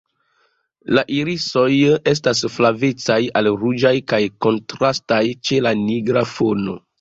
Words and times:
La 0.97 1.01
irisoj 1.17 1.67
estas 2.11 2.41
flavecaj 2.53 3.19
al 3.43 3.51
ruĝaj 3.65 3.93
kaj 4.15 4.21
kontrastaj 4.47 5.23
ĉe 5.45 5.61
la 5.69 5.75
nigra 5.85 6.27
fono. 6.33 6.77